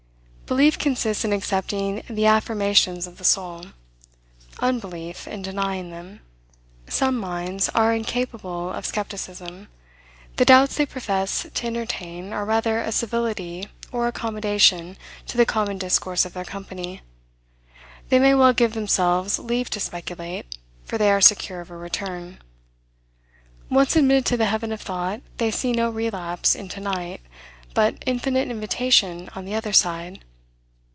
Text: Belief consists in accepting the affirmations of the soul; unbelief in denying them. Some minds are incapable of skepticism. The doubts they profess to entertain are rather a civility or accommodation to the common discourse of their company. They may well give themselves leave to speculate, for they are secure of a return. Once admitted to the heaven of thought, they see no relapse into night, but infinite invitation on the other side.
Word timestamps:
Belief 0.51 0.77
consists 0.77 1.23
in 1.23 1.31
accepting 1.31 2.03
the 2.09 2.25
affirmations 2.25 3.07
of 3.07 3.17
the 3.17 3.23
soul; 3.23 3.67
unbelief 4.59 5.25
in 5.25 5.41
denying 5.41 5.91
them. 5.91 6.19
Some 6.89 7.15
minds 7.17 7.69
are 7.69 7.93
incapable 7.95 8.69
of 8.69 8.85
skepticism. 8.85 9.69
The 10.35 10.43
doubts 10.43 10.75
they 10.75 10.85
profess 10.85 11.47
to 11.53 11.65
entertain 11.65 12.33
are 12.33 12.43
rather 12.43 12.81
a 12.81 12.91
civility 12.91 13.69
or 13.93 14.07
accommodation 14.09 14.97
to 15.27 15.37
the 15.37 15.45
common 15.45 15.77
discourse 15.77 16.25
of 16.25 16.33
their 16.33 16.43
company. 16.43 16.99
They 18.09 18.19
may 18.19 18.33
well 18.35 18.51
give 18.51 18.73
themselves 18.73 19.39
leave 19.39 19.69
to 19.69 19.79
speculate, 19.79 20.57
for 20.83 20.97
they 20.97 21.11
are 21.11 21.21
secure 21.21 21.61
of 21.61 21.71
a 21.71 21.77
return. 21.77 22.39
Once 23.69 23.95
admitted 23.95 24.25
to 24.25 24.35
the 24.35 24.47
heaven 24.47 24.73
of 24.73 24.81
thought, 24.81 25.21
they 25.37 25.49
see 25.49 25.71
no 25.71 25.89
relapse 25.89 26.55
into 26.55 26.81
night, 26.81 27.21
but 27.73 28.03
infinite 28.05 28.49
invitation 28.49 29.29
on 29.33 29.45
the 29.45 29.55
other 29.55 29.71
side. 29.71 30.25